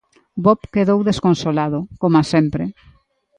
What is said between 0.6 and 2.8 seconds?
quedou desconsolado, coma sempre.